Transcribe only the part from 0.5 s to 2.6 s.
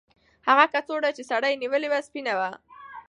کڅوړه چې سړي نیولې وه سپینه وه.